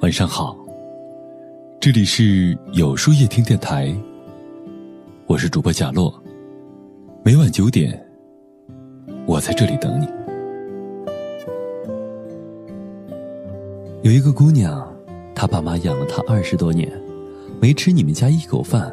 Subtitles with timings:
[0.00, 0.56] 晚上好，
[1.78, 3.94] 这里是有书夜听电台，
[5.26, 6.10] 我是主播贾洛。
[7.22, 8.02] 每晚九点，
[9.26, 10.06] 我在这里等你。
[14.00, 14.90] 有一个姑娘，
[15.34, 16.90] 她爸妈养了她二十多年，
[17.60, 18.90] 没吃你们家一口饭，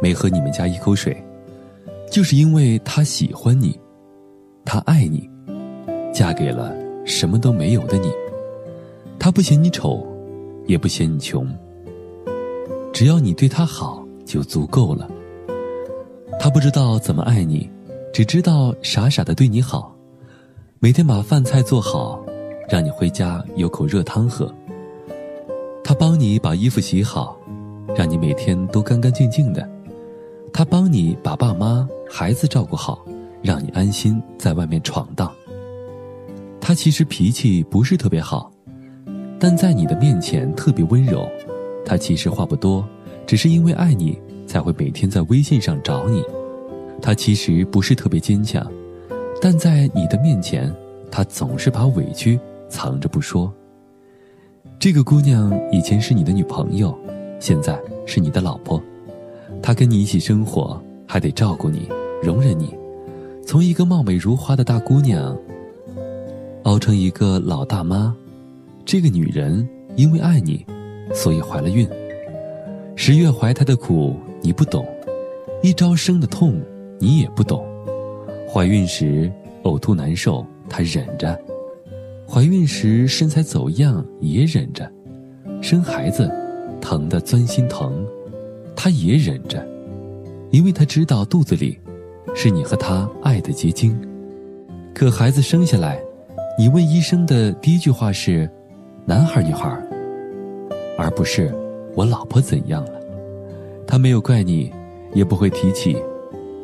[0.00, 1.14] 没喝你们家一口水，
[2.10, 3.78] 就是因为她喜欢你，
[4.64, 5.28] 她爱你，
[6.14, 8.10] 嫁给了什么都没有的你。
[9.18, 10.06] 她不嫌你丑。
[10.70, 11.44] 也不嫌你穷，
[12.92, 15.10] 只要你对他好就足够了。
[16.38, 17.68] 他不知道怎么爱你，
[18.12, 19.92] 只知道傻傻的对你好，
[20.78, 22.24] 每天把饭菜做好，
[22.68, 24.48] 让你回家有口热汤喝。
[25.82, 27.36] 他帮你把衣服洗好，
[27.96, 29.68] 让你每天都干干净净的。
[30.52, 33.04] 他帮你把爸妈、孩子照顾好，
[33.42, 35.32] 让你安心在外面闯荡。
[36.60, 38.52] 他其实脾气不是特别好。
[39.40, 41.26] 但在你的面前特别温柔，
[41.82, 42.86] 他其实话不多，
[43.26, 46.22] 只是因为爱你才会每天在微信上找你。
[47.00, 48.70] 他其实不是特别坚强，
[49.40, 50.70] 但在你的面前，
[51.10, 53.50] 他总是把委屈藏着不说。
[54.78, 56.94] 这个姑娘以前是你的女朋友，
[57.38, 58.78] 现在是你的老婆，
[59.62, 61.88] 她跟你一起生活，还得照顾你，
[62.22, 62.74] 容忍你，
[63.46, 65.34] 从一个貌美如花的大姑娘，
[66.64, 68.14] 熬成一个老大妈。
[68.92, 70.66] 这个女人因为爱你，
[71.14, 71.88] 所以怀了孕。
[72.96, 74.84] 十月怀胎的苦你不懂，
[75.62, 76.60] 一朝生的痛
[76.98, 77.64] 你也不懂。
[78.52, 79.30] 怀孕时
[79.62, 81.38] 呕吐难受，她忍着；
[82.28, 84.84] 怀孕时身材走样也忍着；
[85.62, 86.28] 生孩子
[86.80, 88.04] 疼得钻心疼，
[88.74, 89.64] 她也忍着，
[90.50, 91.78] 因为她知道肚子里
[92.34, 93.96] 是你和他爱的结晶。
[94.92, 96.02] 可孩子生下来，
[96.58, 98.50] 你问医生的第一句话是。
[99.06, 99.68] 男孩女孩，
[100.96, 101.52] 而不是
[101.94, 102.92] 我老婆怎样了？
[103.86, 104.72] 他没有怪你，
[105.14, 105.96] 也不会提起，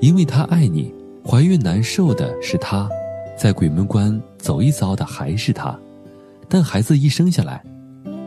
[0.00, 0.92] 因为他爱你。
[1.26, 2.86] 怀孕难受的是他，
[3.34, 5.74] 在鬼门关走一遭的还是他。
[6.50, 7.64] 但孩子一生下来，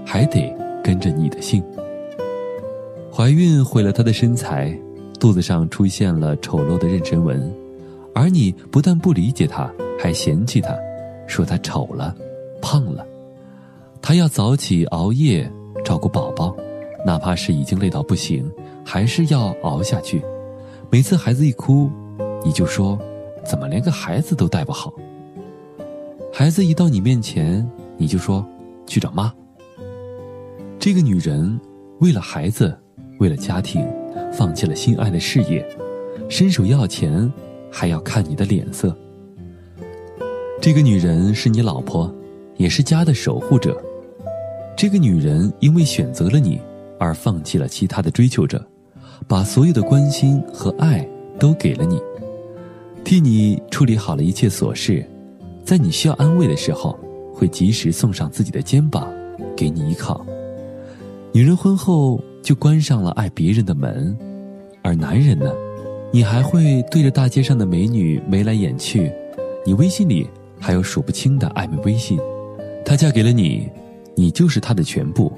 [0.03, 0.51] 还得
[0.83, 1.63] 跟着你的姓。
[3.13, 4.75] 怀孕毁了他的身材，
[5.19, 7.53] 肚子上出现了丑陋的妊娠纹，
[8.15, 10.75] 而你不但不理解他，还嫌弃他，
[11.27, 12.15] 说他丑了，
[12.59, 13.05] 胖了。
[14.07, 15.51] 还要早起熬夜
[15.83, 16.55] 照顾宝宝，
[17.05, 18.49] 哪怕是已经累到不行，
[18.85, 20.23] 还是要熬下去。
[20.89, 21.91] 每次孩子一哭，
[22.41, 22.97] 你就说
[23.45, 24.93] ：“怎么连个孩子都带不好？”
[26.31, 28.47] 孩子一到你面前，你就说
[28.87, 29.29] ：“去找妈。”
[30.79, 31.59] 这个女人
[31.99, 32.73] 为了孩子，
[33.19, 33.85] 为了家庭，
[34.31, 35.67] 放弃了心爱的事业，
[36.29, 37.29] 伸手要钱，
[37.69, 38.95] 还要看你的脸色。
[40.61, 42.09] 这个女人是你老婆，
[42.55, 43.77] 也是家的守护者。
[44.77, 46.61] 这个女人因为选择了你，
[46.99, 48.63] 而放弃了其他的追求者，
[49.27, 51.03] 把所有的关心和爱
[51.39, 51.99] 都给了你，
[53.03, 55.03] 替你处理好了一切琐事，
[55.65, 56.95] 在你需要安慰的时候，
[57.33, 59.11] 会及时送上自己的肩膀，
[59.55, 60.23] 给你依靠。
[61.31, 64.15] 女人婚后就关上了爱别人的门，
[64.83, 65.51] 而男人呢，
[66.11, 69.11] 你还会对着大街上的美女眉来眼去，
[69.65, 72.19] 你微信里还有数不清的暧昧微信，
[72.85, 73.67] 她嫁给了你。
[74.19, 75.31] 你就是他的全部。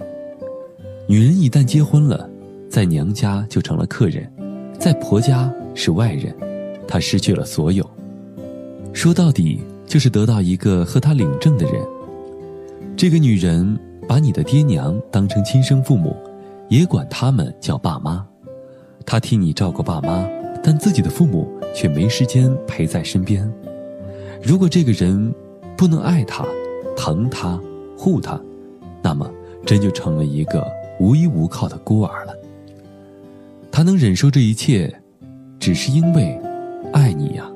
[1.06, 2.30] 女人一旦结婚了，
[2.70, 4.32] 在娘家就成了客人，
[4.80, 6.34] 在婆家是外人，
[6.88, 7.86] 她失去了所有。
[8.94, 11.86] 说到底，就是得到一个和她领证的人。
[12.96, 16.16] 这个女人把你的爹娘当成亲生父母，
[16.70, 18.26] 也管他们叫爸妈。
[19.06, 20.26] 她替你照顾爸妈，
[20.64, 23.52] 但自己的父母却没时间陪在身边。
[24.42, 25.36] 如果这个人
[25.76, 26.46] 不能爱她、
[26.96, 27.60] 疼她、
[27.98, 28.40] 护她，
[29.02, 29.30] 那么，
[29.66, 30.66] 真就成了一个
[31.00, 32.34] 无依无靠的孤儿了。
[33.72, 34.94] 他能忍受这一切，
[35.60, 36.40] 只是因为
[36.92, 37.50] 爱你呀。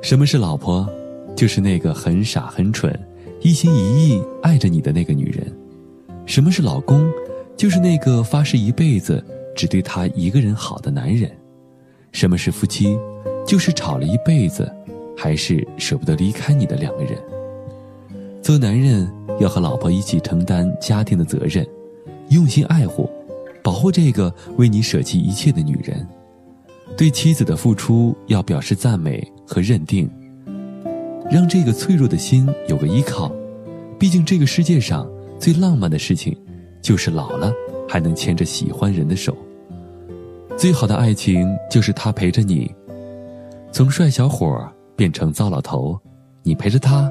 [0.00, 0.88] 什么是老婆？
[1.36, 2.96] 就是那个很傻很蠢、
[3.40, 5.52] 一心一意爱着你的那个女人。
[6.26, 7.10] 什么是老公？
[7.56, 9.22] 就是那个发誓一辈子
[9.54, 11.30] 只对她一个人好的男人。
[12.12, 12.96] 什么是夫妻？
[13.46, 14.72] 就是吵了一辈子，
[15.16, 17.18] 还是舍不得离开你的两个人。
[18.44, 19.10] 做男人
[19.40, 21.66] 要和老婆一起承担家庭的责任，
[22.28, 23.08] 用心爱护、
[23.62, 26.06] 保护这个为你舍弃一切的女人。
[26.94, 30.10] 对妻子的付出要表示赞美和认定，
[31.30, 33.32] 让这个脆弱的心有个依靠。
[33.98, 36.36] 毕竟这个世界上最浪漫的事情，
[36.82, 37.50] 就是老了
[37.88, 39.34] 还能牵着喜欢人的手。
[40.54, 42.70] 最好的爱情就是他陪着你，
[43.72, 45.98] 从帅小伙变成糟老头，
[46.42, 47.10] 你陪着他。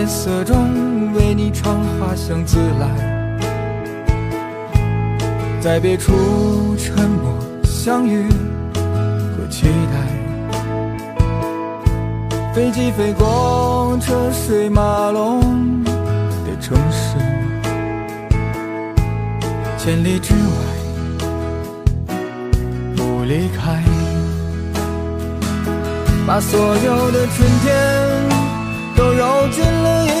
[2.11, 2.89] 唱花香自来，
[5.61, 9.95] 在别处沉默相遇和期待。
[12.53, 17.15] 飞机飞过车水马龙的城市，
[19.77, 20.39] 千里之外
[22.97, 23.81] 不离开，
[26.27, 27.71] 把所有的春天
[28.97, 30.20] 都揉进了一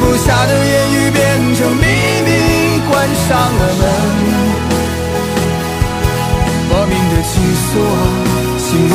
[0.00, 1.84] 不下的言语变成秘
[2.26, 2.30] 密，
[2.88, 3.82] 关上了门。
[6.70, 7.30] 莫名的情
[7.64, 7.68] 愫，
[8.58, 8.94] 请问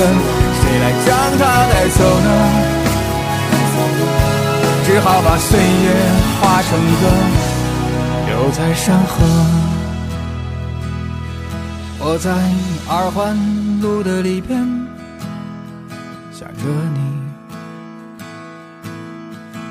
[0.60, 1.08] 谁来将
[1.38, 1.42] 它
[1.72, 2.30] 带走呢？
[4.86, 5.66] 只好把岁月
[6.42, 6.70] 化成
[7.02, 7.04] 歌，
[8.28, 9.14] 留在山河。
[12.00, 12.30] 我在
[12.88, 13.38] 二环
[13.82, 14.60] 路的里边，
[16.32, 17.23] 想着你。